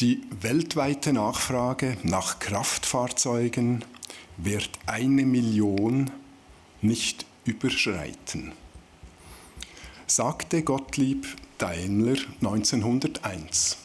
[0.00, 3.84] Die weltweite Nachfrage nach Kraftfahrzeugen
[4.36, 6.12] wird eine Million
[6.80, 8.52] nicht überschreiten,
[10.06, 11.26] sagte Gottlieb
[11.58, 13.78] Daimler 1901.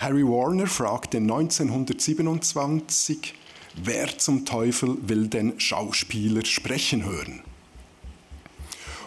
[0.00, 3.34] Harry Warner fragte 1927,
[3.84, 7.40] wer zum Teufel will denn Schauspieler sprechen hören?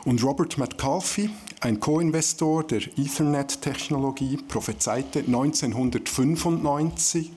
[0.05, 1.29] Und Robert McCarthy,
[1.61, 7.31] ein Co-Investor der Ethernet-Technologie, prophezeite 1995,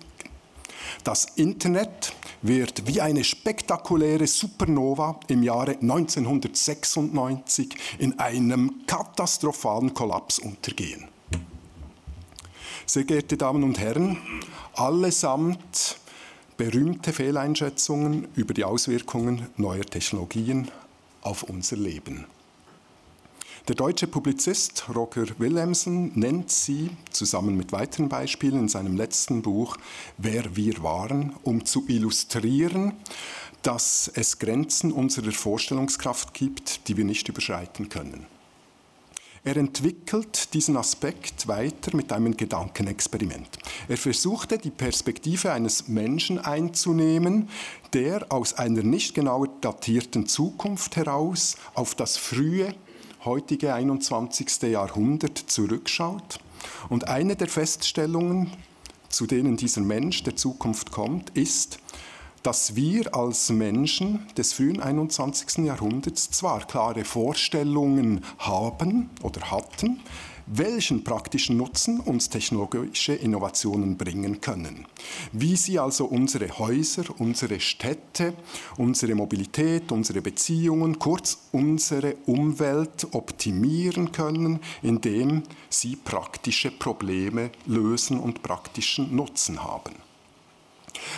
[1.04, 11.08] das Internet wird wie eine spektakuläre Supernova im Jahre 1996 in einem katastrophalen Kollaps untergehen.
[12.86, 14.16] Sehr geehrte Damen und Herren,
[14.74, 15.98] allesamt
[16.56, 20.70] berühmte Fehleinschätzungen über die Auswirkungen neuer Technologien
[21.22, 22.26] auf unser Leben.
[23.68, 29.76] Der deutsche Publizist Roger Willemsen nennt sie zusammen mit weiteren Beispielen in seinem letzten Buch
[30.18, 32.94] Wer wir waren, um zu illustrieren,
[33.62, 38.26] dass es Grenzen unserer Vorstellungskraft gibt, die wir nicht überschreiten können.
[39.44, 43.48] Er entwickelt diesen Aspekt weiter mit einem Gedankenexperiment.
[43.86, 47.48] Er versuchte die Perspektive eines Menschen einzunehmen,
[47.92, 52.74] der aus einer nicht genauer datierten Zukunft heraus auf das frühe
[53.24, 54.62] heutige 21.
[54.62, 56.40] Jahrhundert zurückschaut.
[56.88, 58.50] Und eine der Feststellungen,
[59.08, 61.78] zu denen dieser Mensch der Zukunft kommt, ist,
[62.42, 65.64] dass wir als Menschen des frühen 21.
[65.64, 70.00] Jahrhunderts zwar klare Vorstellungen haben oder hatten,
[70.46, 74.86] welchen praktischen Nutzen uns technologische Innovationen bringen können.
[75.32, 78.34] Wie sie also unsere Häuser, unsere Städte,
[78.76, 88.42] unsere Mobilität, unsere Beziehungen, kurz unsere Umwelt optimieren können, indem sie praktische Probleme lösen und
[88.42, 89.94] praktischen Nutzen haben.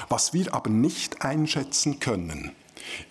[0.09, 2.53] Was wir aber nicht einschätzen können,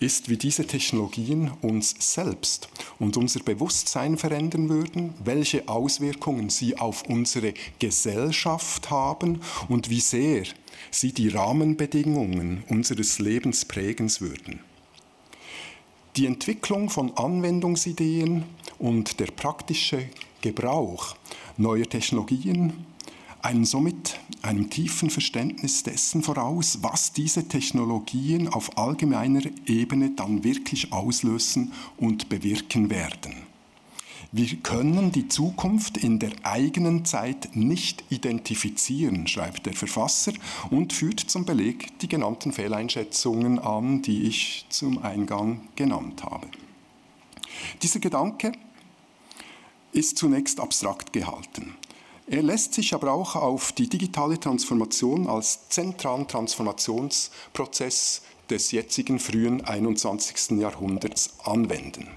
[0.00, 2.68] ist, wie diese Technologien uns selbst
[2.98, 10.44] und unser Bewusstsein verändern würden, welche Auswirkungen sie auf unsere Gesellschaft haben und wie sehr
[10.90, 14.60] sie die Rahmenbedingungen unseres Lebens prägen würden.
[16.16, 18.44] Die Entwicklung von Anwendungsideen
[18.78, 20.08] und der praktische
[20.42, 21.16] Gebrauch
[21.56, 22.86] neuer Technologien
[23.44, 30.92] einem somit einem tiefen Verständnis dessen voraus, was diese Technologien auf allgemeiner Ebene dann wirklich
[30.92, 33.34] auslösen und bewirken werden.
[34.32, 40.32] Wir können die Zukunft in der eigenen Zeit nicht identifizieren, schreibt der Verfasser
[40.70, 46.48] und führt zum Beleg die genannten Fehleinschätzungen an, die ich zum Eingang genannt habe.
[47.82, 48.52] Dieser Gedanke
[49.92, 51.76] ist zunächst abstrakt gehalten.
[52.26, 59.62] Er lässt sich aber auch auf die digitale Transformation als zentralen Transformationsprozess des jetzigen frühen
[59.62, 60.58] 21.
[60.58, 62.08] Jahrhunderts anwenden.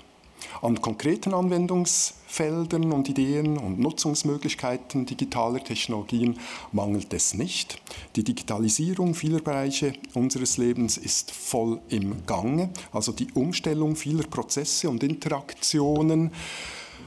[0.62, 6.40] An konkreten Anwendungsfeldern und Ideen und Nutzungsmöglichkeiten digitaler Technologien
[6.72, 7.82] mangelt es nicht.
[8.16, 14.90] Die Digitalisierung vieler Bereiche unseres Lebens ist voll im Gange, also die Umstellung vieler Prozesse
[14.90, 16.32] und Interaktionen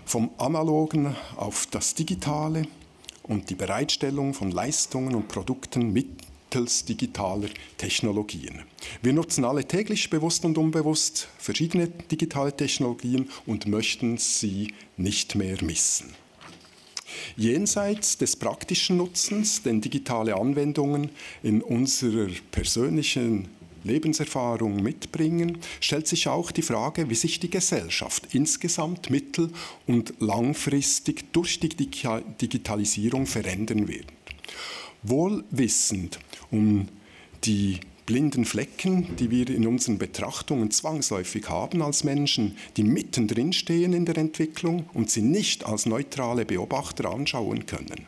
[0.04, 2.66] vom analogen auf das digitale
[3.30, 8.62] und die Bereitstellung von Leistungen und Produkten mittels digitaler Technologien.
[9.02, 15.62] Wir nutzen alle täglich bewusst und unbewusst verschiedene digitale Technologien und möchten sie nicht mehr
[15.62, 16.12] missen.
[17.36, 21.10] Jenseits des praktischen Nutzens, denn digitale Anwendungen
[21.44, 23.48] in unserer persönlichen
[23.84, 29.50] Lebenserfahrung mitbringen, stellt sich auch die Frage, wie sich die Gesellschaft insgesamt mittel-
[29.86, 34.06] und langfristig durch die Digitalisierung verändern wird.
[35.02, 36.18] Wohl wissend
[36.50, 36.88] um
[37.44, 37.80] die
[38.10, 44.04] blinden Flecken, die wir in unseren Betrachtungen zwangsläufig haben als Menschen, die mittendrin stehen in
[44.04, 48.06] der Entwicklung und sie nicht als neutrale Beobachter anschauen können.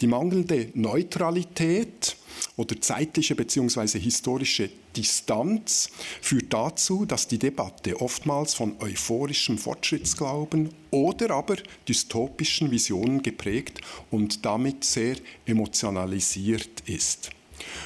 [0.00, 2.16] Die mangelnde Neutralität
[2.56, 3.98] oder zeitliche bzw.
[3.98, 5.90] historische Distanz
[6.20, 11.56] führt dazu, dass die Debatte oftmals von euphorischem Fortschrittsglauben oder aber
[11.86, 13.80] dystopischen Visionen geprägt
[14.10, 17.30] und damit sehr emotionalisiert ist.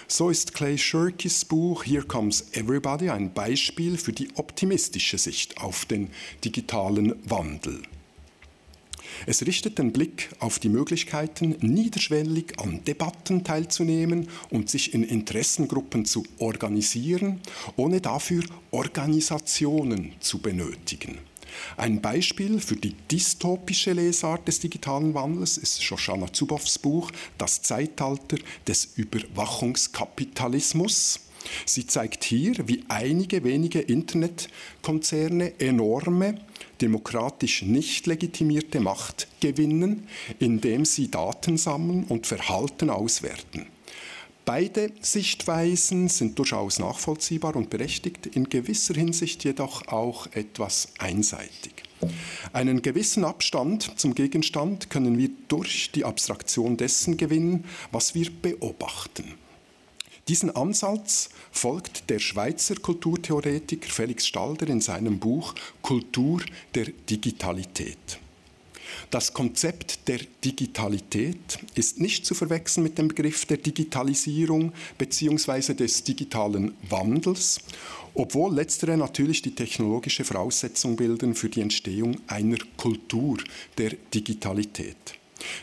[0.08, 5.84] So ist Clay Shirkys Buch Here Comes Everybody ein Beispiel für die optimistische Sicht auf
[5.84, 6.10] den
[6.44, 7.82] digitalen Wandel.
[9.26, 16.04] Es richtet den Blick auf die Möglichkeiten, niederschwellig an Debatten teilzunehmen und sich in Interessengruppen
[16.04, 17.40] zu organisieren,
[17.76, 21.18] ohne dafür Organisationen zu benötigen.
[21.76, 28.36] Ein Beispiel für die dystopische Lesart des digitalen Wandels ist Shoshana Zuboffs Buch Das Zeitalter
[28.66, 31.20] des Überwachungskapitalismus.
[31.64, 36.34] Sie zeigt hier, wie einige wenige Internetkonzerne enorme,
[36.80, 40.06] demokratisch nicht legitimierte Macht gewinnen,
[40.38, 43.66] indem sie Daten sammeln und Verhalten auswerten.
[44.44, 51.74] Beide Sichtweisen sind durchaus nachvollziehbar und berechtigt, in gewisser Hinsicht jedoch auch etwas einseitig.
[52.52, 59.34] Einen gewissen Abstand zum Gegenstand können wir durch die Abstraktion dessen gewinnen, was wir beobachten.
[60.30, 66.40] Diesen Ansatz folgt der Schweizer Kulturtheoretiker Felix Stalder in seinem Buch Kultur
[66.72, 68.20] der Digitalität.
[69.10, 75.74] Das Konzept der Digitalität ist nicht zu verwechseln mit dem Begriff der Digitalisierung bzw.
[75.74, 77.58] des digitalen Wandels,
[78.14, 83.38] obwohl letztere natürlich die technologische Voraussetzung bilden für die Entstehung einer Kultur
[83.78, 85.19] der Digitalität.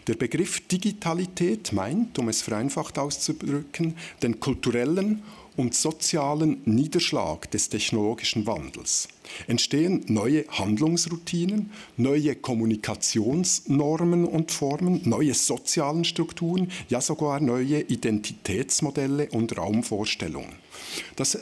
[0.07, 5.24] Der Begriff Digitalität meint, um es vereinfacht auszudrücken, den kulturellen
[5.56, 9.07] und sozialen Niederschlag des technologischen Wandels
[9.47, 19.57] entstehen neue Handlungsroutinen, neue Kommunikationsnormen und Formen, neue sozialen Strukturen, ja sogar neue Identitätsmodelle und
[19.57, 20.67] Raumvorstellungen.
[21.15, 21.38] Das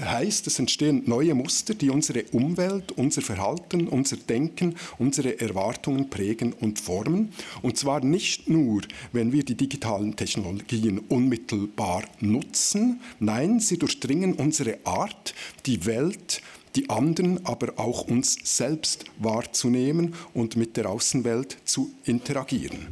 [0.00, 6.52] heißt, es entstehen neue Muster, die unsere Umwelt, unser Verhalten, unser Denken, unsere Erwartungen prägen
[6.52, 7.32] und formen.
[7.62, 8.82] Und zwar nicht nur,
[9.12, 15.34] wenn wir die digitalen Technologien unmittelbar nutzen, nein, sie durchdringen unsere Art,
[15.66, 16.42] die Welt,
[16.76, 22.86] die anderen, aber auch uns selbst wahrzunehmen und mit der Außenwelt zu interagieren.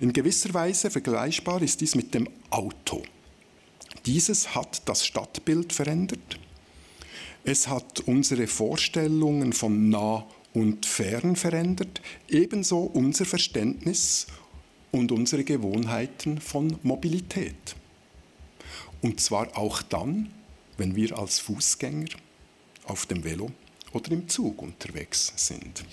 [0.00, 3.02] In gewisser Weise vergleichbar ist dies mit dem Auto.
[4.06, 6.38] Dieses hat das Stadtbild verändert.
[7.44, 14.26] Es hat unsere Vorstellungen von nah und fern verändert, ebenso unser Verständnis
[14.90, 17.76] und unsere Gewohnheiten von Mobilität.
[19.00, 20.30] Und zwar auch dann,
[20.76, 22.08] wenn wir als Fußgänger
[22.84, 23.50] auf dem Velo
[23.92, 25.84] oder im Zug unterwegs sind.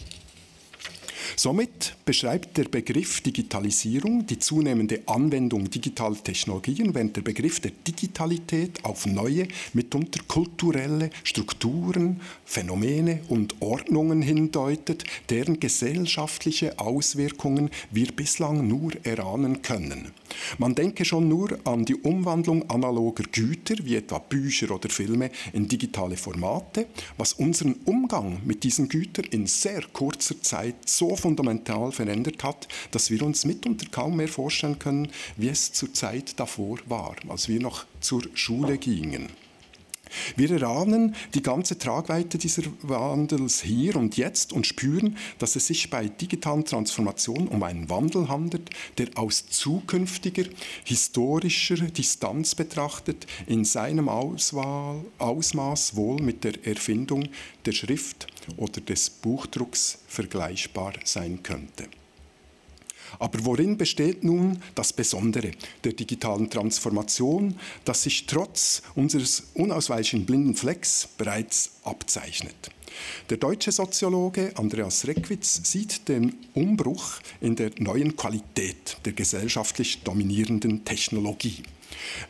[1.36, 8.84] Somit beschreibt der Begriff Digitalisierung die zunehmende Anwendung digitaler Technologien, während der Begriff der Digitalität
[8.84, 18.94] auf neue, mitunter kulturelle Strukturen, Phänomene und Ordnungen hindeutet, deren gesellschaftliche Auswirkungen wir bislang nur
[19.04, 20.12] erahnen können.
[20.58, 25.68] Man denke schon nur an die Umwandlung analoger Güter, wie etwa Bücher oder Filme, in
[25.68, 26.88] digitale Formate,
[27.18, 33.12] was unseren Umgang mit diesen Gütern in sehr kurzer Zeit so fundamental verändert hat, dass
[33.12, 37.60] wir uns mitunter kaum mehr vorstellen können, wie es zur Zeit davor war, als wir
[37.60, 39.30] noch zur Schule gingen.
[40.35, 45.89] Wir erahnen die ganze Tragweite dieser Wandels hier und jetzt und spüren, dass es sich
[45.89, 50.45] bei digitalen Transformationen um einen Wandel handelt, der aus zukünftiger
[50.83, 57.29] historischer Distanz betrachtet in seinem Auswahl, Ausmaß wohl mit der Erfindung
[57.65, 58.27] der Schrift
[58.57, 61.88] oder des Buchdrucks vergleichbar sein könnte.
[63.17, 65.51] Aber worin besteht nun das Besondere
[65.83, 72.69] der digitalen Transformation, das sich trotz unseres unausweichlichen blinden Flecks bereits abzeichnet?
[73.29, 80.83] Der deutsche Soziologe Andreas Reckwitz sieht den Umbruch in der neuen Qualität der gesellschaftlich dominierenden
[80.85, 81.63] Technologie.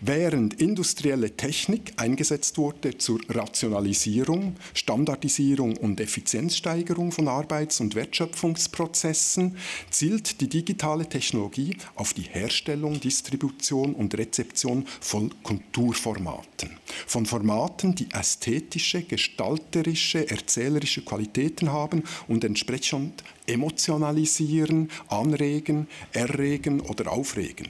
[0.02, 9.58] Während industrielle Technik eingesetzt wurde zur Rationalisierung, Standardisierung und Effizienzsteigerung von Arbeits- und Wertschöpfungsprozessen,
[9.90, 16.78] zielt die digitale Technologie auf die Herstellung, Distribution und Rezeption von Kulturformaten.
[17.06, 27.68] Von Formaten, die ästhetische, gestalterische, erzählerische Qualitäten haben und entsprechend emotionalisieren, anregen, erregen oder aufregen.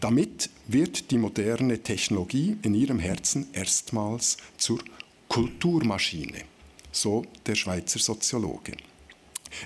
[0.00, 4.80] Damit wird die moderne Technologie in ihrem Herzen erstmals zur
[5.28, 6.42] Kulturmaschine,
[6.92, 8.72] so der Schweizer Soziologe.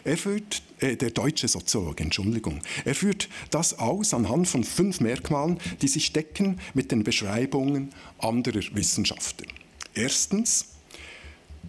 [0.04, 5.58] Er führt, äh, der deutsche Soziologe, Entschuldigung, er führt das aus anhand von fünf Merkmalen,
[5.80, 9.46] die sich decken mit den Beschreibungen anderer Wissenschaftler.
[9.94, 10.66] Erstens,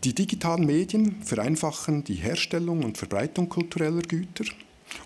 [0.03, 4.45] die digitalen Medien vereinfachen die Herstellung und Verbreitung kultureller Güter.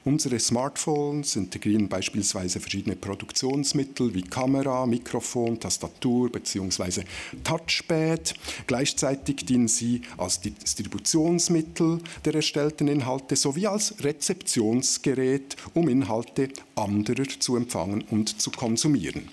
[0.05, 7.03] Unsere Smartphones integrieren beispielsweise verschiedene Produktionsmittel wie Kamera, Mikrofon, Tastatur bzw.
[7.43, 8.33] Touchpad.
[8.67, 17.55] Gleichzeitig dienen sie als Distributionsmittel der erstellten Inhalte sowie als Rezeptionsgerät, um Inhalte anderer zu
[17.55, 19.29] empfangen und zu konsumieren.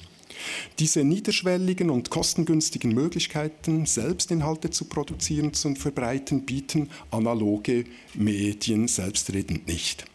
[0.78, 8.88] Diese niederschwelligen und kostengünstigen Möglichkeiten, selbst Inhalte zu produzieren und zu verbreiten, bieten analoge Medien
[8.88, 10.10] selbstredend nicht.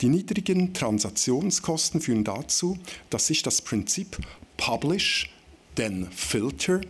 [0.00, 2.78] Die niedrigen Transaktionskosten führen dazu,
[3.10, 4.18] dass sich das Prinzip
[4.56, 5.30] Publish,
[5.76, 6.80] then Filter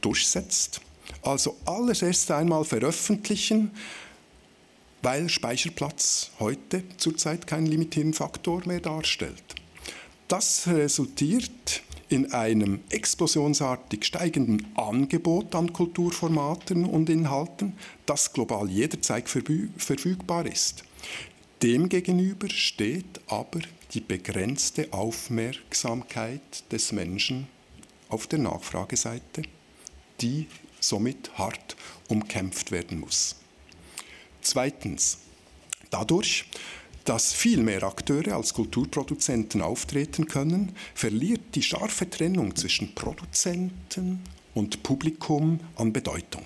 [0.00, 0.80] durchsetzt.
[1.22, 3.70] Also alles erst einmal veröffentlichen,
[5.02, 9.42] weil Speicherplatz heute zurzeit keinen limitierenden Faktor mehr darstellt.
[10.28, 17.72] Das resultiert in einem explosionsartig steigenden Angebot an Kulturformaten und Inhalten,
[18.06, 20.84] das global jederzeit verfügbar ist.
[21.62, 23.60] Demgegenüber steht aber
[23.94, 27.46] die begrenzte Aufmerksamkeit des Menschen
[28.08, 29.42] auf der Nachfrageseite,
[30.20, 30.48] die
[30.80, 31.76] somit hart
[32.08, 33.36] umkämpft werden muss.
[34.40, 35.18] Zweitens,
[35.90, 36.46] dadurch,
[37.04, 44.20] dass viel mehr Akteure als Kulturproduzenten auftreten können, verliert die scharfe Trennung zwischen Produzenten
[44.54, 46.42] und Publikum an Bedeutung.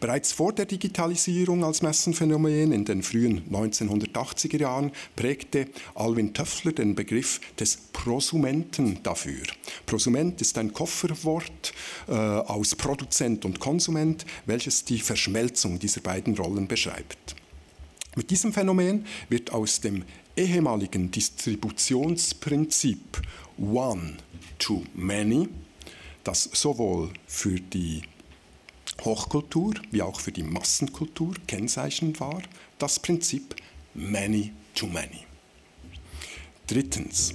[0.00, 6.94] Bereits vor der Digitalisierung als Massenphänomen in den frühen 1980er Jahren prägte Alwin Töffler den
[6.94, 9.42] Begriff des Prosumenten dafür.
[9.86, 11.72] Prosument ist ein Kofferwort
[12.08, 17.36] äh, aus Produzent und Konsument, welches die Verschmelzung dieser beiden Rollen beschreibt.
[18.16, 20.04] Mit diesem Phänomen wird aus dem
[20.36, 23.22] ehemaligen Distributionsprinzip
[23.58, 24.14] One
[24.58, 25.48] to Many,
[26.24, 28.02] das sowohl für die
[29.04, 32.42] Hochkultur wie auch für die Massenkultur kennzeichnend war,
[32.78, 33.56] das Prinzip
[33.94, 35.26] Many to Many.
[36.66, 37.34] Drittens.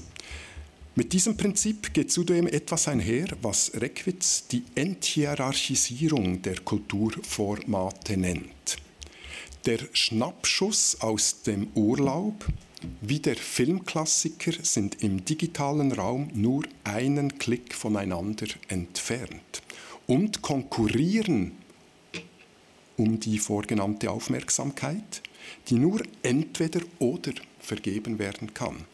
[0.96, 8.78] Mit diesem Prinzip geht zudem etwas einher, was Reckwitz die Enthierarchisierung der Kulturformate nennt.
[9.66, 12.48] Der Schnappschuss aus dem Urlaub
[13.02, 19.65] wie der Filmklassiker sind im digitalen Raum nur einen Klick voneinander entfernt
[20.08, 21.54] und konkurrieren
[22.98, 25.22] um die vorgenannte Aufmerksamkeit,
[25.68, 28.86] die nur entweder oder vergeben werden kann.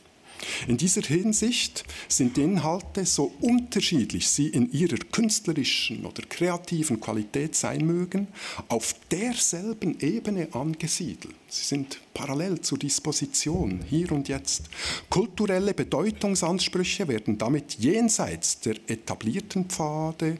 [0.68, 7.86] In dieser Hinsicht sind Inhalte, so unterschiedlich sie in ihrer künstlerischen oder kreativen Qualität sein
[7.86, 8.28] mögen,
[8.68, 11.36] auf derselben Ebene angesiedelt.
[11.48, 14.64] Sie sind parallel zur Disposition, hier und jetzt.
[15.10, 20.38] Kulturelle Bedeutungsansprüche werden damit jenseits der etablierten Pfade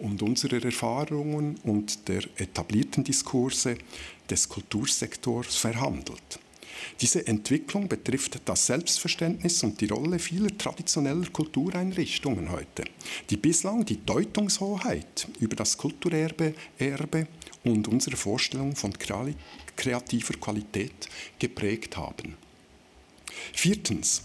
[0.00, 3.76] und unserer Erfahrungen und der etablierten Diskurse
[4.28, 6.38] des Kultursektors verhandelt.
[7.00, 12.84] Diese Entwicklung betrifft das Selbstverständnis und die Rolle vieler traditioneller Kultureinrichtungen heute,
[13.28, 17.26] die bislang die Deutungshoheit über das Kulturerbe Erbe
[17.64, 18.92] und unsere Vorstellung von
[19.76, 22.36] kreativer Qualität geprägt haben.
[23.52, 24.22] Viertens.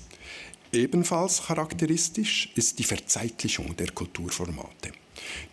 [0.72, 4.92] Ebenfalls charakteristisch ist die Verzeitlichung der Kulturformate.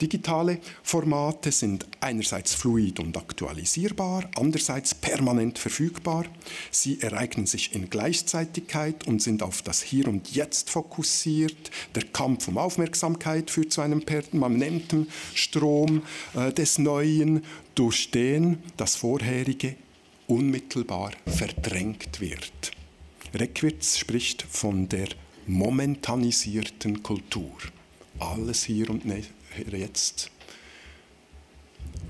[0.00, 6.24] Digitale Formate sind einerseits fluid und aktualisierbar, andererseits permanent verfügbar.
[6.70, 11.70] Sie ereignen sich in Gleichzeitigkeit und sind auf das Hier und Jetzt fokussiert.
[11.94, 16.02] Der Kampf um Aufmerksamkeit führt zu einem permanenten Strom
[16.34, 19.76] äh, des Neuen, durch den das Vorherige
[20.26, 22.72] unmittelbar verdrängt wird.
[23.34, 25.08] Reckwitz spricht von der
[25.46, 27.56] momentanisierten Kultur.
[28.18, 29.04] Alles hier und
[29.56, 30.30] jetzt.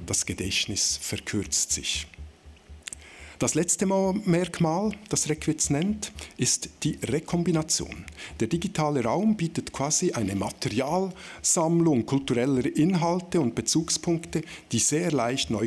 [0.07, 2.07] Das Gedächtnis verkürzt sich.
[3.43, 8.05] Das letzte Merkmal, das Reckwitz nennt, ist die Rekombination.
[8.39, 15.67] Der digitale Raum bietet quasi eine Materialsammlung kultureller Inhalte und Bezugspunkte, die sehr leicht neu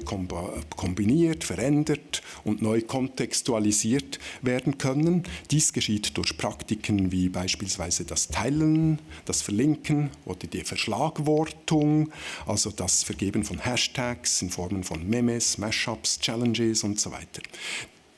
[0.77, 5.23] kombiniert, verändert und neu kontextualisiert werden können.
[5.51, 12.09] Dies geschieht durch Praktiken wie beispielsweise das Teilen, das Verlinken oder die Verschlagwortung,
[12.45, 17.41] also das Vergeben von Hashtags in Formen von Memes, Mashups, Challenges und so weiter.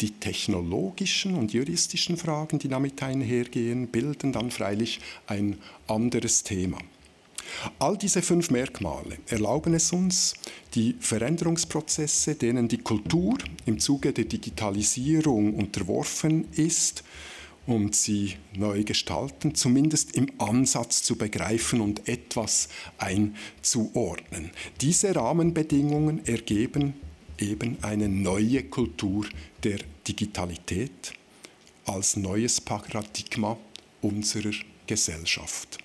[0.02, 6.78] Die technologischen und juristischen Fragen, die damit einhergehen, bilden dann freilich ein anderes Thema.
[7.80, 10.36] All diese fünf Merkmale erlauben es uns,
[10.76, 17.04] die Veränderungsprozesse, denen die Kultur im Zuge der Digitalisierung unterworfen ist,
[17.68, 24.52] und sie neu gestalten, zumindest im Ansatz zu begreifen und etwas einzuordnen.
[24.80, 26.94] Diese Rahmenbedingungen ergeben
[27.40, 29.26] eben eine neue Kultur
[29.64, 31.14] der Digitalität
[31.86, 33.58] als neues Paradigma
[34.02, 34.54] unserer
[34.86, 35.78] Gesellschaft.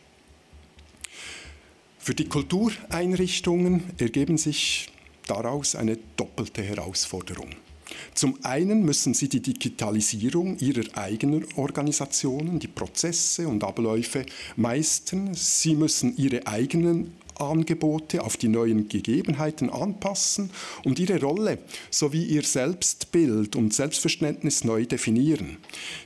[1.99, 4.91] Für die Kultureinrichtungen ergeben sich
[5.27, 7.51] daraus eine doppelte Herausforderung.
[8.15, 15.35] Zum einen müssen sie die Digitalisierung ihrer eigenen Organisationen, die Prozesse und Abläufe meistern.
[15.35, 20.51] Sie müssen ihre eigenen Angebote auf die neuen Gegebenheiten anpassen
[20.85, 21.59] und ihre Rolle
[21.91, 25.59] sowie ihr Selbstbild und Selbstverständnis neu definieren.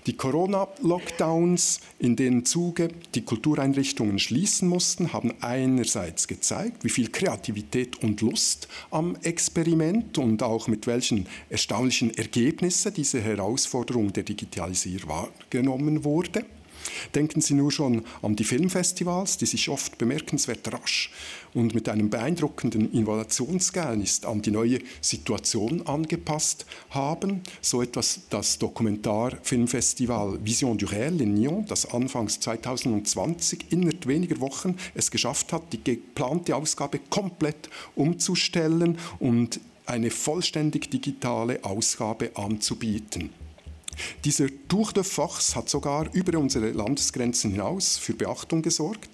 [0.06, 8.02] Die Corona-Lockdowns, in denen Zuge die Kultureinrichtungen schließen mussten, haben einerseits gezeigt, wie viel Kreativität
[8.02, 16.04] und Lust am Experiment und auch mit welchen erstaunlichen Ergebnissen diese Herausforderung der Digitalisierung wahrgenommen
[16.04, 16.44] wurde.
[17.14, 21.10] Denken Sie nur schon an die Filmfestivals, die sich oft bemerkenswert rasch
[21.54, 27.42] und mit einem beeindruckenden Innovationsgeist an die neue Situation angepasst haben.
[27.60, 34.76] So etwas das Dokumentarfilmfestival Vision du Réel in Nyon, das anfangs 2020 innerhalb weniger Wochen
[34.94, 43.30] es geschafft hat, die geplante Ausgabe komplett umzustellen und eine vollständig digitale Ausgabe anzubieten.
[44.24, 49.10] Dieser Tour de Force hat sogar über unsere Landesgrenzen hinaus für Beachtung gesorgt.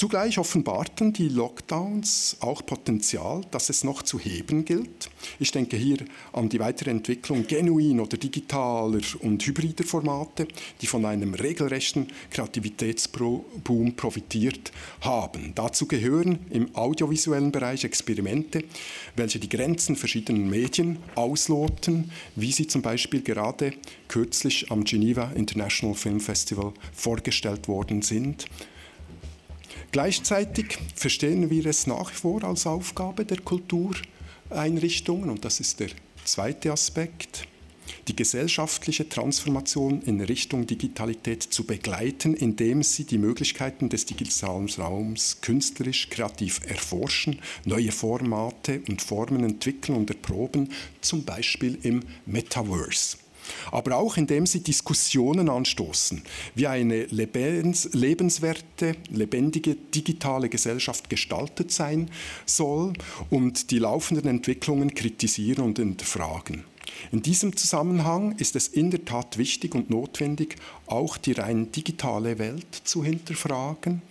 [0.00, 5.10] Zugleich offenbarten die Lockdowns auch Potenzial, das es noch zu heben gilt.
[5.38, 5.98] Ich denke hier
[6.32, 10.48] an die Weiterentwicklung genuin oder digitaler und hybrider Formate,
[10.80, 15.52] die von einem regelrechten Kreativitätsboom profitiert haben.
[15.54, 18.64] Dazu gehören im audiovisuellen Bereich Experimente,
[19.16, 23.74] welche die Grenzen verschiedener Medien ausloten, wie sie zum Beispiel gerade
[24.08, 28.46] kürzlich am Geneva International Film Festival vorgestellt worden sind
[29.92, 35.90] Gleichzeitig verstehen wir es nach wie vor als Aufgabe der Kultureinrichtungen, und das ist der
[36.24, 37.48] zweite Aspekt,
[38.06, 45.40] die gesellschaftliche Transformation in Richtung Digitalität zu begleiten, indem sie die Möglichkeiten des digitalen Raums
[45.40, 50.68] künstlerisch, kreativ erforschen, neue Formate und Formen entwickeln und erproben,
[51.00, 53.16] zum Beispiel im Metaverse
[53.72, 56.22] aber auch indem sie Diskussionen anstoßen,
[56.54, 62.10] wie eine lebens lebenswerte, lebendige digitale Gesellschaft gestaltet sein
[62.46, 62.92] soll
[63.30, 66.64] und die laufenden Entwicklungen kritisieren und hinterfragen.
[67.12, 72.38] In diesem Zusammenhang ist es in der Tat wichtig und notwendig, auch die rein digitale
[72.38, 74.02] Welt zu hinterfragen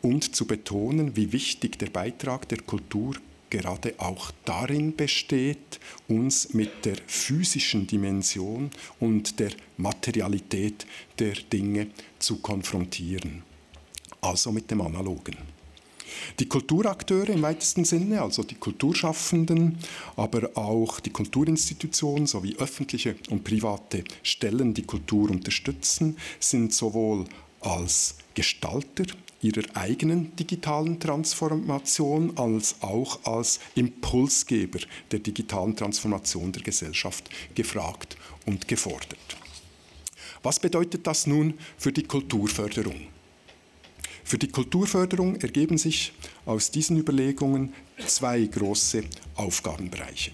[0.00, 3.14] und zu betonen, wie wichtig der Beitrag der Kultur
[3.52, 10.86] gerade auch darin besteht, uns mit der physischen Dimension und der Materialität
[11.18, 11.88] der Dinge
[12.18, 13.42] zu konfrontieren,
[14.22, 15.36] also mit dem Analogen.
[16.40, 19.78] Die Kulturakteure im weitesten Sinne, also die Kulturschaffenden,
[20.16, 27.26] aber auch die Kulturinstitutionen sowie öffentliche und private Stellen, die Kultur unterstützen, sind sowohl
[27.60, 29.04] als Gestalter
[29.40, 34.78] ihrer eigenen digitalen Transformation als auch als Impulsgeber
[35.10, 38.16] der digitalen Transformation der Gesellschaft gefragt
[38.46, 39.36] und gefordert.
[40.42, 43.08] Was bedeutet das nun für die Kulturförderung?
[44.24, 46.12] Für die Kulturförderung ergeben sich
[46.46, 47.72] aus diesen Überlegungen
[48.06, 49.04] zwei große
[49.36, 50.32] Aufgabenbereiche.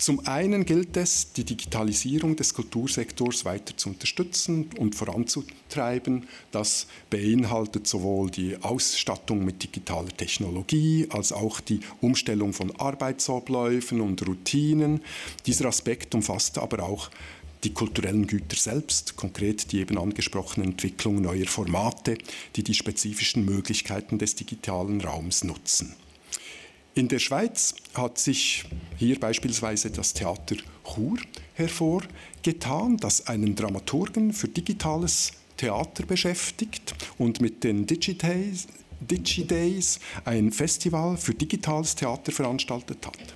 [0.00, 6.26] Zum einen gilt es, die Digitalisierung des Kultursektors weiter zu unterstützen und voranzutreiben.
[6.52, 14.26] Das beinhaltet sowohl die Ausstattung mit digitaler Technologie als auch die Umstellung von Arbeitsabläufen und
[14.26, 15.02] Routinen.
[15.44, 17.10] Dieser Aspekt umfasst aber auch
[17.64, 22.16] die kulturellen Güter selbst, konkret die eben angesprochene Entwicklung neuer Formate,
[22.56, 25.94] die die spezifischen Möglichkeiten des digitalen Raums nutzen.
[26.94, 28.64] In der Schweiz hat sich
[28.96, 31.18] hier beispielsweise das Theater Chur
[31.54, 38.66] hervorgetan, das einen Dramaturgen für digitales Theater beschäftigt und mit den Digidays,
[39.00, 43.34] Digidays ein Festival für digitales Theater veranstaltet hat.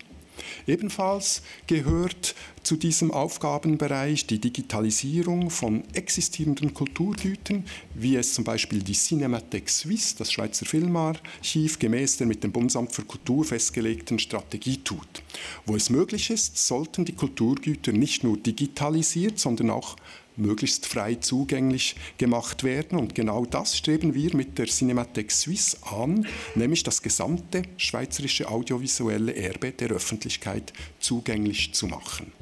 [0.66, 8.94] Ebenfalls gehört zu diesem Aufgabenbereich die Digitalisierung von existierenden Kulturgütern, wie es zum Beispiel die
[8.94, 15.22] Cinémathèque Suisse, das Schweizer Filmarchiv, gemäß der mit dem Bundesamt für Kultur festgelegten Strategie tut.
[15.66, 19.96] Wo es möglich ist, sollten die Kulturgüter nicht nur digitalisiert, sondern auch
[20.36, 22.98] möglichst frei zugänglich gemacht werden.
[22.98, 29.34] Und genau das streben wir mit der Cinemathèque Suisse an, nämlich das gesamte schweizerische audiovisuelle
[29.34, 32.32] Erbe der Öffentlichkeit zugänglich zu machen.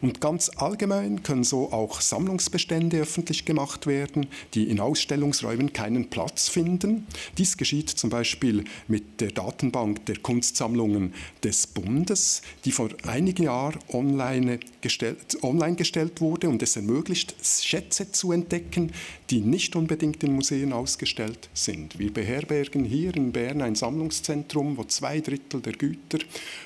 [0.00, 6.48] Und ganz allgemein können so auch Sammlungsbestände öffentlich gemacht werden, die in Ausstellungsräumen keinen Platz
[6.48, 7.06] finden.
[7.38, 13.78] Dies geschieht zum Beispiel mit der Datenbank der Kunstsammlungen des Bundes, die vor einigen Jahren
[13.92, 18.92] online gestellt, online gestellt wurde und es ermöglicht, Schätze zu entdecken,
[19.30, 21.98] die nicht unbedingt in Museen ausgestellt sind.
[21.98, 26.18] Wir beherbergen hier in Bern ein Sammlungszentrum, wo zwei Drittel der Güter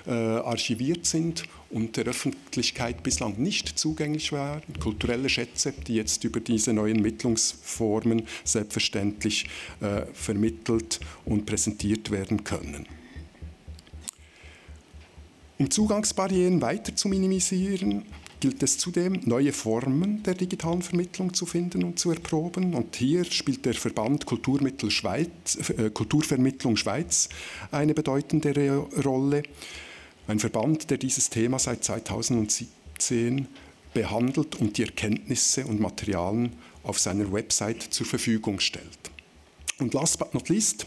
[0.07, 6.41] äh, archiviert sind und der Öffentlichkeit bislang nicht zugänglich waren, kulturelle Schätze, die jetzt über
[6.41, 9.49] diese neuen Mittlungsformen selbstverständlich
[9.81, 12.87] äh, vermittelt und präsentiert werden können.
[15.59, 18.05] Um Zugangsbarrieren weiter zu minimisieren,
[18.41, 22.75] gilt es zudem, neue Formen der digitalen Vermittlung zu finden und zu erproben.
[22.75, 27.29] Und hier spielt der Verband Kulturmittel Schweiz, äh, Kulturvermittlung Schweiz
[27.71, 29.43] eine bedeutende Rolle.
[30.31, 33.49] Ein Verband, der dieses Thema seit 2017
[33.93, 36.53] behandelt und die Erkenntnisse und Materialien
[36.85, 39.11] auf seiner Website zur Verfügung stellt.
[39.81, 40.85] Und last but not least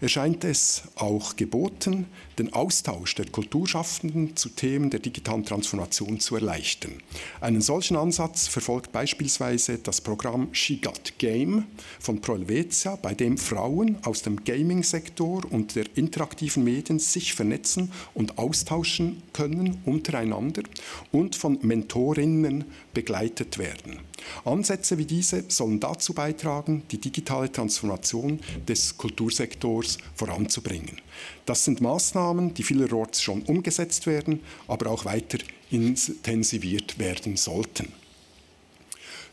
[0.00, 2.06] erscheint es auch geboten,
[2.38, 6.92] den Austausch der Kulturschaffenden zu Themen der digitalen Transformation zu erleichtern.
[7.40, 11.64] Einen solchen Ansatz verfolgt beispielsweise das Programm She Got Game
[11.98, 18.38] von Proelvetia, bei dem Frauen aus dem Gaming-Sektor und der interaktiven Medien sich vernetzen und
[18.38, 20.62] austauschen können untereinander
[21.10, 24.00] und von Mentorinnen begleitet werden.
[24.44, 31.00] Ansätze wie diese sollen dazu beitragen, die digitale Transformation des Kultursektors voranzubringen.
[31.44, 35.38] Das sind Maßnahmen, die vielerorts schon umgesetzt werden, aber auch weiter
[35.70, 37.92] intensiviert werden sollten.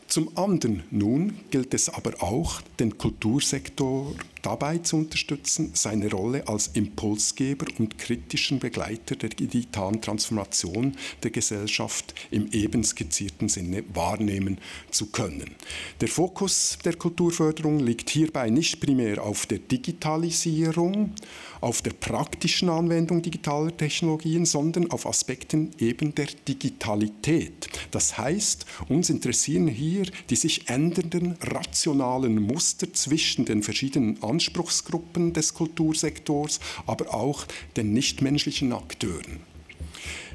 [0.08, 6.68] Zum anderen nun gilt es aber auch, den Kultursektor dabei zu unterstützen, seine Rolle als
[6.74, 14.60] Impulsgeber und kritischen Begleiter der digitalen Transformation der Gesellschaft im eben skizzierten Sinne wahrnehmen
[14.92, 15.56] zu können.
[16.02, 21.16] Der Fokus der Kulturförderung liegt hierbei nicht primär auf der Digitalisierung,
[21.62, 27.70] auf der praktischen Anwendung digitaler Technologien, sondern auf Aspekten eben der Digitalität.
[27.92, 35.54] Das heißt, uns interessieren hier die sich ändernden rationalen Muster zwischen den verschiedenen Anspruchsgruppen des
[35.54, 37.46] Kultursektors, aber auch
[37.78, 39.42] den nichtmenschlichen Akteuren.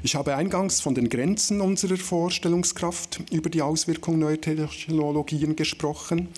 [0.01, 6.29] Ich habe eingangs von den Grenzen unserer Vorstellungskraft über die Auswirkungen neuer Technologien gesprochen,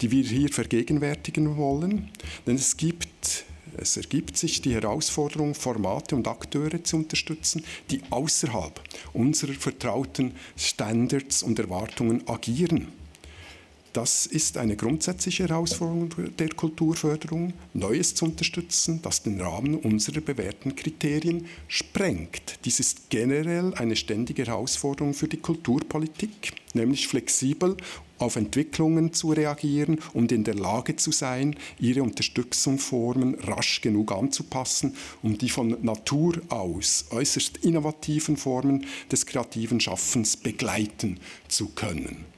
[0.00, 2.10] die wir hier vergegenwärtigen wollen.
[2.46, 3.44] Denn es gibt
[3.80, 8.80] es ergibt sich die Herausforderung, Formate und Akteure zu unterstützen, die außerhalb
[9.12, 12.88] unserer vertrauten Standards und Erwartungen agieren.
[13.98, 20.76] Das ist eine grundsätzliche Herausforderung der Kulturförderung, Neues zu unterstützen, das den Rahmen unserer bewährten
[20.76, 22.60] Kriterien sprengt.
[22.64, 27.76] Dies ist generell eine ständige Herausforderung für die Kulturpolitik, nämlich flexibel
[28.18, 34.94] auf Entwicklungen zu reagieren und in der Lage zu sein, ihre Unterstützungsformen rasch genug anzupassen,
[35.24, 42.37] um die von Natur aus äußerst innovativen Formen des kreativen Schaffens begleiten zu können.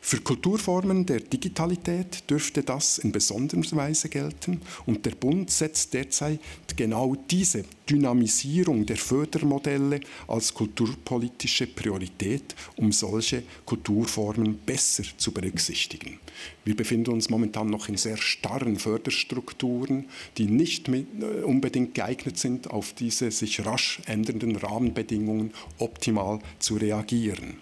[0.00, 6.40] Für Kulturformen der Digitalität dürfte das in besonderer Weise gelten und der Bund setzt derzeit
[6.76, 16.18] genau diese Dynamisierung der Fördermodelle als kulturpolitische Priorität, um solche Kulturformen besser zu berücksichtigen.
[16.64, 21.04] Wir befinden uns momentan noch in sehr starren Förderstrukturen, die nicht äh,
[21.44, 27.56] unbedingt geeignet sind, auf diese sich rasch ändernden Rahmenbedingungen optimal zu reagieren.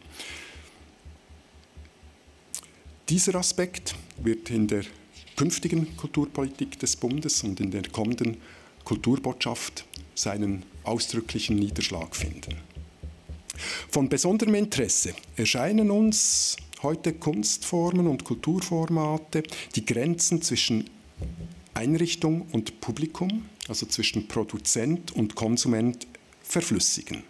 [3.08, 4.82] Dieser Aspekt wird in der
[5.36, 8.38] künftigen Kulturpolitik des Bundes und in der kommenden
[8.82, 9.84] Kulturbotschaft
[10.16, 12.56] seinen ausdrücklichen Niederschlag finden.
[13.88, 19.44] Von besonderem Interesse erscheinen uns heute Kunstformen und Kulturformate,
[19.76, 20.90] die Grenzen zwischen
[21.74, 26.08] Einrichtung und Publikum, also zwischen Produzent und Konsument,
[26.42, 27.22] verflüssigen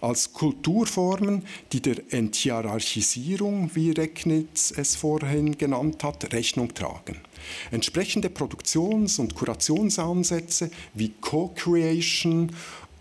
[0.00, 7.16] als Kulturformen, die der Enthierarchisierung, wie Recknitz es vorhin genannt hat, Rechnung tragen.
[7.70, 12.52] Entsprechende Produktions- und Kurationsansätze wie Co-Creation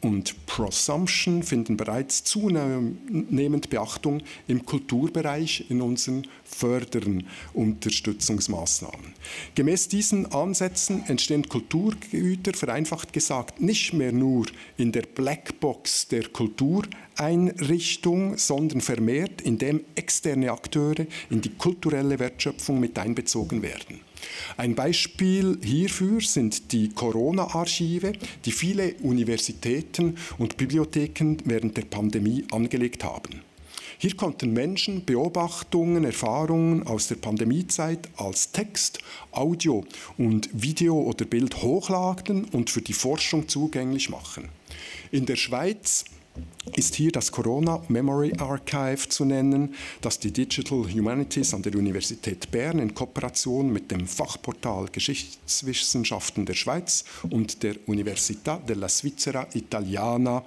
[0.01, 9.13] und Prosumption finden bereits zunehmend Beachtung im Kulturbereich in unseren förderen Unterstützungsmaßnahmen.
[9.55, 14.45] Gemäß diesen Ansätzen entstehen Kulturgüter, vereinfacht gesagt, nicht mehr nur
[14.77, 22.97] in der Blackbox der Kultureinrichtung, sondern vermehrt, indem externe Akteure in die kulturelle Wertschöpfung mit
[22.97, 24.08] einbezogen werden.
[24.57, 28.13] Ein Beispiel hierfür sind die Corona-Archive,
[28.45, 33.41] die viele Universitäten und Bibliotheken während der Pandemie angelegt haben.
[34.01, 38.99] Hier konnten Menschen Beobachtungen, Erfahrungen aus der Pandemiezeit als Text,
[39.31, 39.83] Audio
[40.17, 44.47] und Video oder Bild hochladen und für die Forschung zugänglich machen.
[45.11, 46.05] In der Schweiz
[46.75, 52.51] ist hier das Corona Memory Archive zu nennen, das die Digital Humanities an der Universität
[52.51, 60.43] Bern in Kooperation mit dem Fachportal Geschichtswissenschaften der Schweiz und der Università della Svizzera Italiana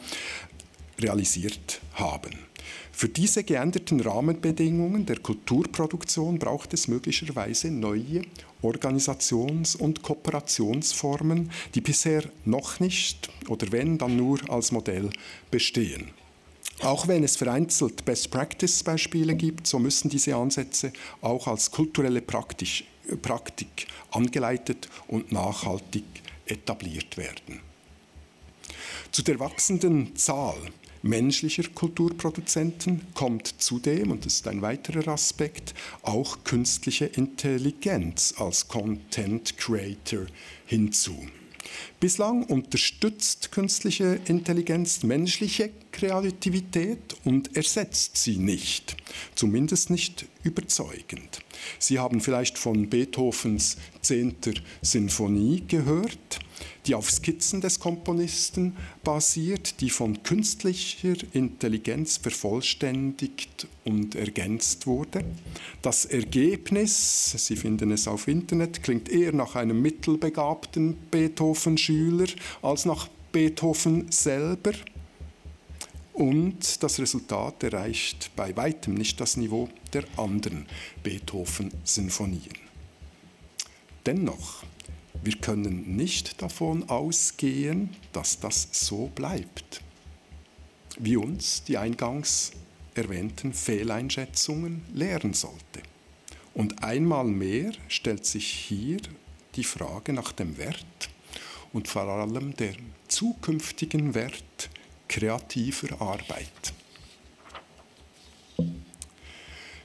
[0.98, 2.51] realisiert haben.
[2.92, 8.22] Für diese geänderten Rahmenbedingungen der Kulturproduktion braucht es möglicherweise neue
[8.62, 15.10] Organisations- und Kooperationsformen, die bisher noch nicht oder wenn dann nur als Modell
[15.50, 16.10] bestehen.
[16.82, 22.84] Auch wenn es vereinzelt Best-Practice-Beispiele gibt, so müssen diese Ansätze auch als kulturelle Praktik,
[23.20, 26.04] Praktik angeleitet und nachhaltig
[26.46, 27.60] etabliert werden.
[29.10, 30.56] Zu der wachsenden Zahl
[31.02, 39.58] menschlicher Kulturproduzenten kommt zudem, und das ist ein weiterer Aspekt, auch künstliche Intelligenz als Content
[39.58, 40.26] Creator
[40.66, 41.16] hinzu.
[42.00, 48.96] Bislang unterstützt künstliche Intelligenz menschliche Kreativität und ersetzt sie nicht,
[49.34, 51.40] zumindest nicht überzeugend.
[51.78, 54.34] Sie haben vielleicht von Beethovens 10.
[54.80, 56.40] Sinfonie gehört
[56.86, 65.24] die auf Skizzen des Komponisten basiert, die von künstlicher Intelligenz vervollständigt und ergänzt wurde.
[65.82, 72.26] Das Ergebnis, Sie finden es auf Internet, klingt eher nach einem mittelbegabten Beethoven-Schüler
[72.62, 74.72] als nach Beethoven selber.
[76.12, 80.66] Und das Resultat erreicht bei weitem nicht das Niveau der anderen
[81.02, 82.52] Beethoven-Sinfonien.
[84.04, 84.64] Dennoch
[85.22, 89.82] wir können nicht davon ausgehen, dass das so bleibt,
[90.98, 92.52] wie uns die eingangs
[92.94, 95.82] erwähnten Fehleinschätzungen lehren sollte.
[96.54, 98.98] Und einmal mehr stellt sich hier
[99.54, 101.08] die Frage nach dem Wert
[101.72, 102.76] und vor allem dem
[103.08, 104.70] zukünftigen Wert
[105.08, 106.72] kreativer Arbeit.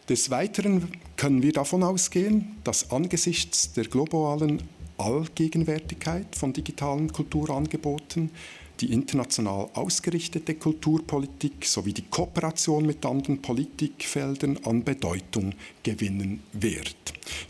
[0.09, 4.63] Des Weiteren können wir davon ausgehen, dass angesichts der globalen
[4.97, 8.31] Allgegenwärtigkeit von digitalen Kulturangeboten
[8.79, 16.95] die international ausgerichtete Kulturpolitik sowie die Kooperation mit anderen Politikfeldern an Bedeutung gewinnen wird.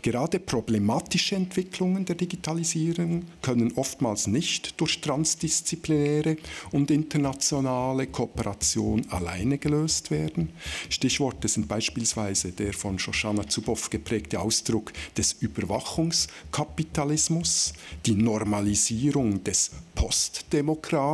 [0.02, 6.36] Gerade problematische Entwicklungen der Digitalisierung können oftmals nicht durch transdisziplinäre
[6.72, 10.48] und internationale Kooperation alleine gelöst werden.
[10.88, 17.74] Stichworte sind beispielsweise der von Shoshana Zuboff geprägte Ausdruck des Überwachungskapitalismus,
[18.06, 19.72] die Normalisierung des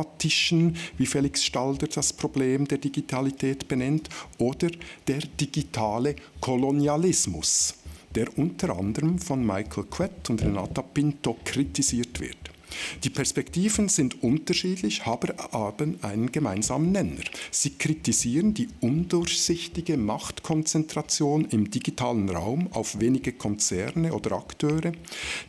[0.05, 4.69] postdemokratischen, wie Felix Stalder das Problem der Digitalität benennt, oder
[5.07, 7.75] der digitale Kolonialismus,
[8.13, 12.54] der unter anderem von Michael Quett und Renata Pinto kritisiert wird.
[13.03, 17.23] Die Perspektiven sind unterschiedlich, haben aber einen gemeinsamen Nenner.
[17.51, 24.91] Sie kritisieren die undurchsichtige Machtkonzentration im digitalen Raum auf wenige Konzerne oder Akteure,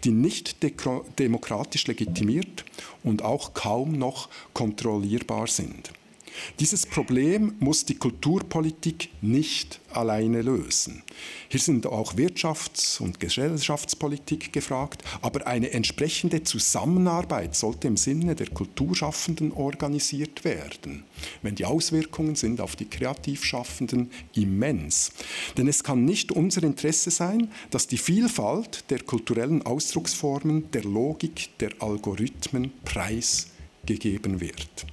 [0.04, 0.56] die nicht
[1.18, 2.64] demokratisch legitimiert
[3.02, 5.92] und auch kaum noch kontrollierbar sind.
[6.60, 11.02] Dieses Problem muss die Kulturpolitik nicht alleine lösen.
[11.48, 18.48] Hier sind auch Wirtschafts- und Gesellschaftspolitik gefragt, aber eine entsprechende Zusammenarbeit sollte im Sinne der
[18.48, 21.04] Kulturschaffenden organisiert werden,
[21.42, 25.12] wenn die Auswirkungen sind auf die Kreativschaffenden immens.
[25.56, 31.58] Denn es kann nicht unser Interesse sein, dass die Vielfalt der kulturellen Ausdrucksformen der Logik
[31.58, 34.86] der Algorithmen preisgegeben wird.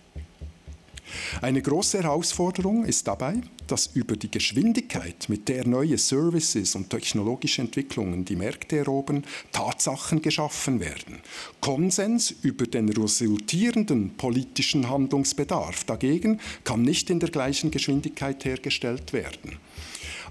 [1.42, 3.36] Eine große Herausforderung ist dabei,
[3.68, 10.22] dass über die Geschwindigkeit, mit der neue Services und technologische Entwicklungen die Märkte erobern, Tatsachen
[10.22, 11.20] geschaffen werden.
[11.62, 19.58] Konsens über den resultierenden politischen Handlungsbedarf dagegen kann nicht in der gleichen Geschwindigkeit hergestellt werden.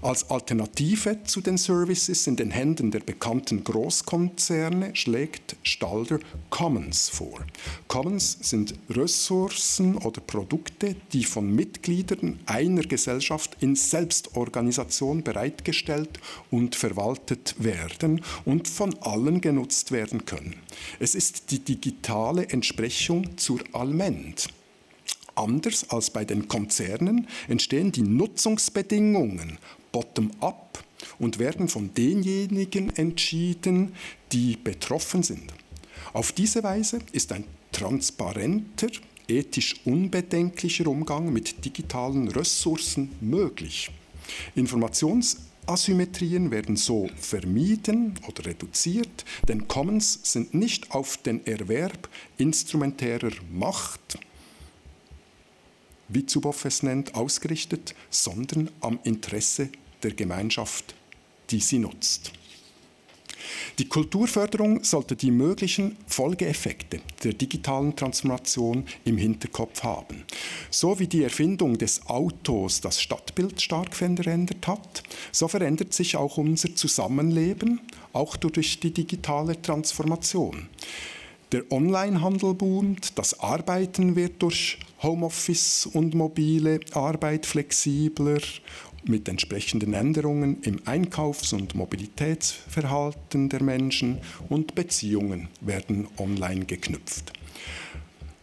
[0.03, 7.45] Als Alternative zu den Services in den Händen der bekannten Großkonzerne schlägt Stalder Commons vor.
[7.87, 16.19] Commons sind Ressourcen oder Produkte, die von Mitgliedern einer Gesellschaft in Selbstorganisation bereitgestellt
[16.51, 20.57] und verwaltet werden und von allen genutzt werden können.
[20.99, 24.49] Es ist die digitale Entsprechung zur Allmend.
[25.35, 29.57] Anders als bei den Konzernen entstehen die Nutzungsbedingungen
[29.93, 30.83] bottom-up
[31.19, 33.93] und werden von denjenigen entschieden,
[34.33, 35.53] die betroffen sind.
[36.11, 38.89] Auf diese Weise ist ein transparenter,
[39.27, 43.89] ethisch unbedenklicher Umgang mit digitalen Ressourcen möglich.
[44.55, 54.17] Informationsasymmetrien werden so vermieden oder reduziert, denn Commons sind nicht auf den Erwerb instrumentärer Macht,
[56.09, 59.69] wie Zuboff es nennt, ausgerichtet, sondern am Interesse
[60.03, 60.95] der Gemeinschaft,
[61.49, 62.31] die sie nutzt.
[63.79, 70.23] Die Kulturförderung sollte die möglichen Folgeeffekte der digitalen Transformation im Hinterkopf haben.
[70.69, 76.37] So wie die Erfindung des Autos das Stadtbild stark verändert hat, so verändert sich auch
[76.37, 77.81] unser Zusammenleben,
[78.13, 80.69] auch durch die digitale Transformation.
[81.51, 88.41] Der Onlinehandel boomt, das Arbeiten wird durch Homeoffice und mobile Arbeit flexibler
[89.05, 97.33] mit entsprechenden Änderungen im Einkaufs- und Mobilitätsverhalten der Menschen und Beziehungen werden online geknüpft.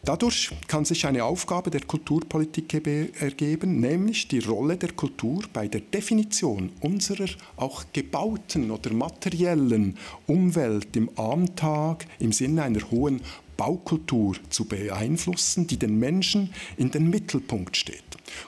[0.02, 2.72] Dadurch kann sich eine Aufgabe der Kulturpolitik
[3.20, 10.96] ergeben, nämlich die Rolle der Kultur bei der Definition unserer auch gebauten oder materiellen Umwelt
[10.96, 13.20] im Alltag im Sinne einer hohen
[13.60, 18.02] Baukultur zu beeinflussen, die den Menschen in den Mittelpunkt steht.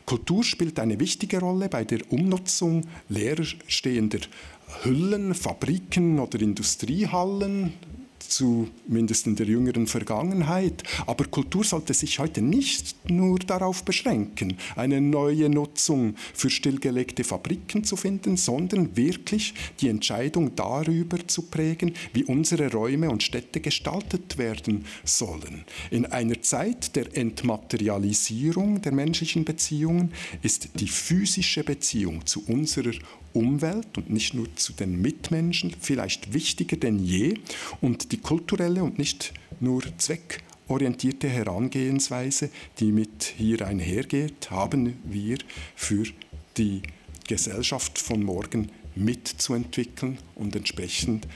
[0.06, 4.20] Kultur spielt eine wichtige Rolle bei der Umnutzung leerstehender
[4.82, 7.74] Hüllen, Fabriken oder Industriehallen,
[8.28, 10.82] zumindest in der jüngeren Vergangenheit.
[11.06, 17.84] Aber Kultur sollte sich heute nicht nur darauf beschränken, eine neue Nutzung für stillgelegte Fabriken
[17.84, 24.38] zu finden, sondern wirklich die Entscheidung darüber zu prägen, wie unsere Räume und Städte gestaltet
[24.38, 25.64] werden sollen.
[25.90, 32.92] In einer Zeit der Entmaterialisierung der menschlichen Beziehungen ist die physische Beziehung zu unserer
[33.34, 37.34] Umwelt und nicht nur zu den Mitmenschen vielleicht wichtiger denn je
[37.80, 45.38] und die kulturelle und nicht nur zweckorientierte Herangehensweise, die mit hier einhergeht, haben wir
[45.74, 46.04] für
[46.56, 46.82] die
[47.26, 51.26] Gesellschaft von morgen mitzuentwickeln und entsprechend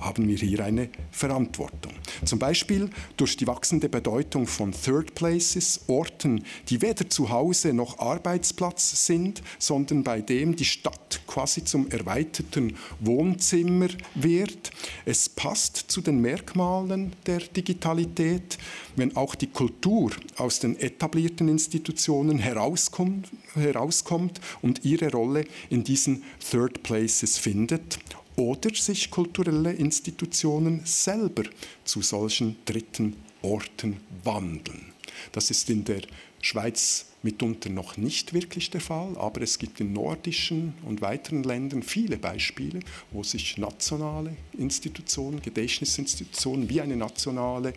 [0.00, 1.92] haben wir hier eine Verantwortung.
[2.24, 7.98] Zum Beispiel durch die wachsende Bedeutung von Third Places, Orten, die weder zu Hause noch
[7.98, 14.70] Arbeitsplatz sind, sondern bei dem die Stadt quasi zum erweiterten Wohnzimmer wird.
[15.04, 18.58] Es passt zu den Merkmalen der Digitalität,
[18.96, 26.22] wenn auch die Kultur aus den etablierten Institutionen herauskommt, herauskommt und ihre Rolle in diesen
[26.50, 27.98] Third Places findet
[28.36, 31.44] oder sich kulturelle Institutionen selber
[31.84, 34.92] zu solchen dritten Orten wandeln.
[35.32, 36.02] Das ist in der
[36.40, 41.82] Schweiz mitunter noch nicht wirklich der Fall, aber es gibt in nordischen und weiteren Ländern
[41.82, 42.80] viele Beispiele,
[43.12, 47.72] wo sich nationale Institutionen, Gedächtnisinstitutionen wie eine nationale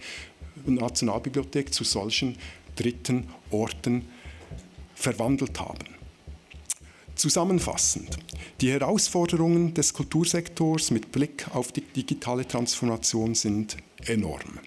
[0.65, 2.35] Nationalbibliothek zu solchen
[2.75, 4.05] dritten Orten
[4.95, 5.96] verwandelt haben.
[7.17, 8.17] Zusammenfassend,
[8.61, 14.59] die Herausforderungen des Kultursektors mit Blick auf die digitale Transformation sind enorm.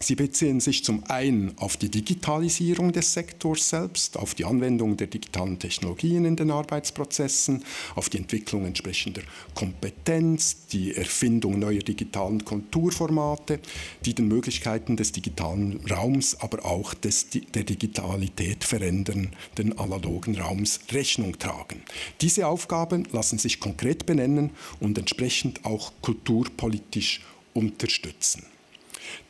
[0.00, 5.08] Sie beziehen sich zum einen auf die Digitalisierung des Sektors selbst, auf die Anwendung der
[5.08, 7.64] digitalen Technologien in den Arbeitsprozessen,
[7.96, 9.22] auf die Entwicklung entsprechender
[9.54, 13.58] Kompetenz, die Erfindung neuer digitalen Kulturformate,
[14.04, 19.32] die den Möglichkeiten des digitalen Raums, aber auch des, der Digitalität verändernden
[19.78, 21.82] analogen Raums Rechnung tragen.
[22.20, 28.44] Diese Aufgaben lassen sich konkret benennen und entsprechend auch kulturpolitisch unterstützen.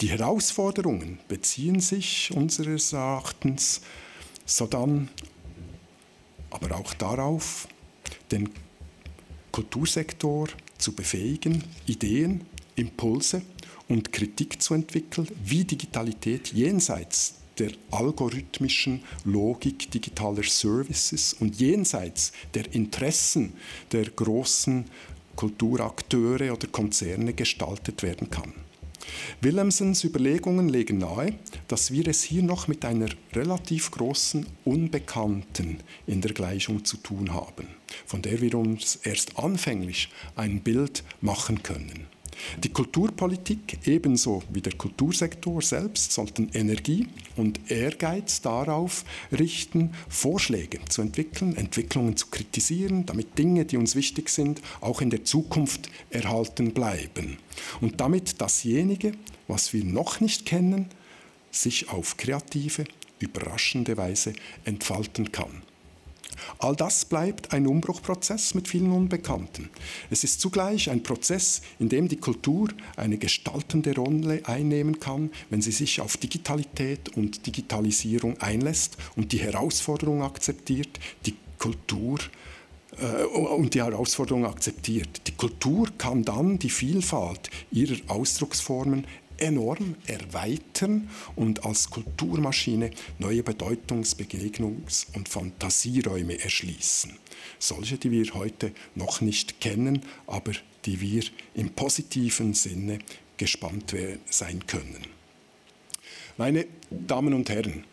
[0.00, 3.80] Die Herausforderungen beziehen sich unseres Erachtens
[4.46, 5.08] sodann
[6.50, 7.68] aber auch darauf,
[8.30, 8.50] den
[9.52, 12.42] Kultursektor zu befähigen, Ideen,
[12.76, 13.42] Impulse
[13.88, 22.72] und Kritik zu entwickeln, wie Digitalität jenseits der algorithmischen Logik digitaler Services und jenseits der
[22.72, 23.54] Interessen
[23.90, 24.84] der großen
[25.34, 28.52] Kulturakteure oder Konzerne gestaltet werden kann.
[29.40, 31.34] Willemsens Überlegungen legen nahe,
[31.68, 37.32] dass wir es hier noch mit einer relativ großen Unbekannten in der Gleichung zu tun
[37.32, 37.68] haben,
[38.06, 42.06] von der wir uns erst anfänglich ein Bild machen können.
[42.62, 51.02] Die Kulturpolitik ebenso wie der Kultursektor selbst sollten Energie und Ehrgeiz darauf richten, Vorschläge zu
[51.02, 56.72] entwickeln, Entwicklungen zu kritisieren, damit Dinge, die uns wichtig sind, auch in der Zukunft erhalten
[56.72, 57.38] bleiben.
[57.80, 59.12] Und damit dasjenige,
[59.46, 60.86] was wir noch nicht kennen,
[61.50, 62.84] sich auf kreative,
[63.18, 64.32] überraschende Weise
[64.64, 65.62] entfalten kann.
[66.58, 69.70] All das bleibt ein Umbruchprozess mit vielen Unbekannten.
[70.10, 75.62] Es ist zugleich ein Prozess, in dem die Kultur eine gestaltende Rolle einnehmen kann, wenn
[75.62, 82.18] sie sich auf Digitalität und Digitalisierung einlässt und die Herausforderung akzeptiert, die Kultur
[83.00, 85.26] äh, und die Herausforderung akzeptiert.
[85.26, 89.06] Die Kultur kann dann die Vielfalt ihrer Ausdrucksformen
[89.38, 97.16] enorm erweitern und als Kulturmaschine neue Bedeutungs-, Begegnungs- und Fantasieräume erschließen.
[97.58, 100.52] Solche, die wir heute noch nicht kennen, aber
[100.84, 101.24] die wir
[101.54, 102.98] im positiven Sinne
[103.36, 103.94] gespannt
[104.28, 105.06] sein können.
[106.36, 107.84] Meine Damen und Herren,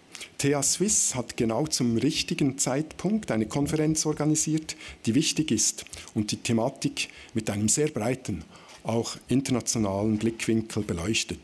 [0.46, 4.76] TH Swiss hat genau zum richtigen Zeitpunkt eine Konferenz organisiert,
[5.08, 8.43] die wichtig ist und die Thematik mit einem sehr breiten,
[8.84, 11.39] auch internationalen Blickwinkel beleuchtet.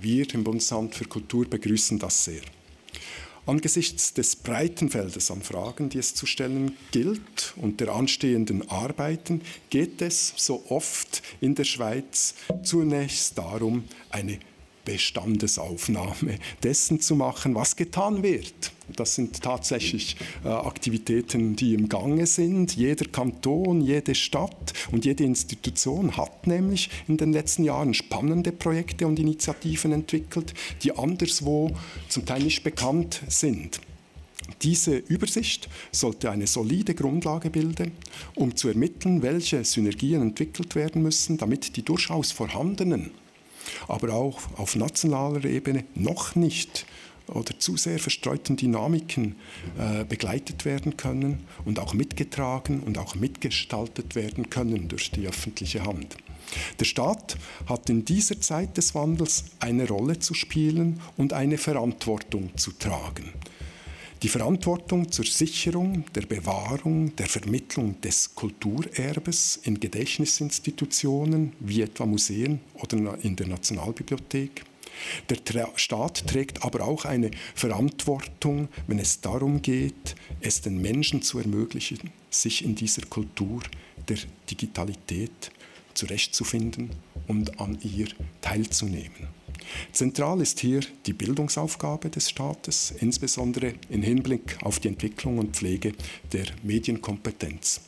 [0.00, 2.40] Wir im Bundesamt für Kultur begrüßen das sehr.
[3.46, 9.42] Angesichts des breiten Feldes an Fragen, die es zu stellen gilt und der anstehenden Arbeiten,
[9.70, 12.34] geht es so oft in der Schweiz
[12.64, 14.40] zunächst darum, eine
[14.90, 18.72] Bestandesaufnahme dessen zu machen, was getan wird.
[18.96, 22.74] Das sind tatsächlich äh, Aktivitäten, die im Gange sind.
[22.74, 29.06] Jeder Kanton, jede Stadt und jede Institution hat nämlich in den letzten Jahren spannende Projekte
[29.06, 31.70] und Initiativen entwickelt, die anderswo
[32.08, 33.80] zum Teil nicht bekannt sind.
[34.62, 37.92] Diese Übersicht sollte eine solide Grundlage bilden,
[38.34, 43.12] um zu ermitteln, welche Synergien entwickelt werden müssen, damit die durchaus vorhandenen
[43.88, 46.86] aber auch auf nationaler Ebene noch nicht
[47.28, 49.36] oder zu sehr verstreuten Dynamiken
[49.78, 55.84] äh, begleitet werden können und auch mitgetragen und auch mitgestaltet werden können durch die öffentliche
[55.84, 56.16] Hand.
[56.80, 62.56] Der Staat hat in dieser Zeit des Wandels eine Rolle zu spielen und eine Verantwortung
[62.56, 63.32] zu tragen.
[64.22, 72.60] Die Verantwortung zur Sicherung, der Bewahrung, der Vermittlung des Kulturerbes in Gedächtnisinstitutionen wie etwa Museen
[72.74, 74.62] oder in der Nationalbibliothek.
[75.30, 81.38] Der Staat trägt aber auch eine Verantwortung, wenn es darum geht, es den Menschen zu
[81.38, 83.62] ermöglichen, sich in dieser Kultur
[84.06, 84.18] der
[84.50, 85.50] Digitalität
[85.94, 86.90] zurechtzufinden
[87.26, 88.08] und an ihr
[88.42, 89.39] teilzunehmen.
[89.92, 95.92] Zentral ist hier die Bildungsaufgabe des Staates, insbesondere im Hinblick auf die Entwicklung und Pflege
[96.32, 97.80] der Medienkompetenz.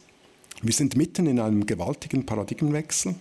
[0.64, 3.16] Wir sind mitten in einem gewaltigen Paradigmenwechsel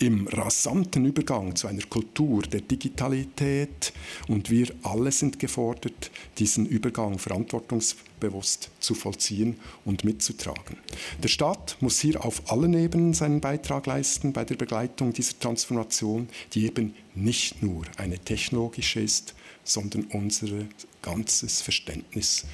[0.00, 3.92] im rasanten Übergang zu einer Kultur der Digitalität
[4.28, 10.78] und wir alle sind gefordert, diesen Übergang verantwortungsbewusst zu vollziehen und mitzutragen.
[11.22, 16.30] Der Staat muss hier auf allen Ebenen seinen Beitrag leisten bei der Begleitung dieser Transformation,
[16.54, 19.34] die eben nicht nur eine technologische ist,
[19.64, 20.48] sondern unser
[21.02, 22.46] ganzes Verständnis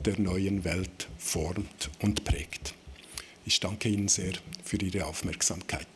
[0.00, 2.72] der neuen Welt formt und prägt.
[3.44, 4.32] Ich danke Ihnen sehr
[4.64, 5.86] für Ihre Aufmerksamkeit.